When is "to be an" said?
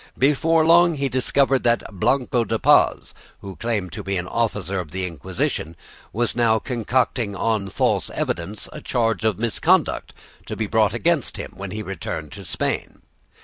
3.91-4.27